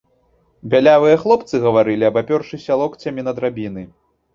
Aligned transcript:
Бялявыя 0.71 1.19
хлопцы 1.25 1.55
гаварылі, 1.67 2.11
абапёршыся 2.11 2.73
локцямі 2.85 3.21
на 3.31 3.41
драбіны. 3.41 3.91